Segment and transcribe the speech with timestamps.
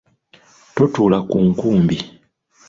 [0.75, 1.97] Totuula ku nkumbi.